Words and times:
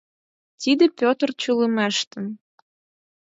Тиде 0.61 0.85
Петр 0.99 1.29
чулымештын. 1.41 2.25